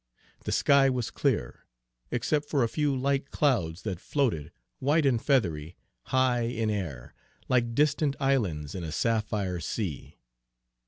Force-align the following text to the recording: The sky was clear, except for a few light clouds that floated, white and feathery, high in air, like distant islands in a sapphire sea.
The 0.45 0.51
sky 0.51 0.89
was 0.89 1.11
clear, 1.11 1.67
except 2.09 2.49
for 2.49 2.63
a 2.63 2.67
few 2.67 2.95
light 2.95 3.29
clouds 3.29 3.83
that 3.83 3.99
floated, 3.99 4.51
white 4.79 5.05
and 5.05 5.21
feathery, 5.23 5.77
high 6.05 6.45
in 6.45 6.71
air, 6.71 7.13
like 7.47 7.75
distant 7.75 8.15
islands 8.19 8.73
in 8.73 8.83
a 8.83 8.91
sapphire 8.91 9.59
sea. 9.59 10.17